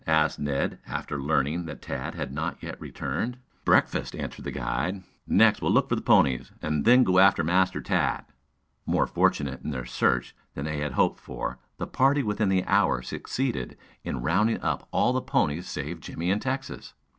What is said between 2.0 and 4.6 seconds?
had not yet returned. "Breakfast," answered the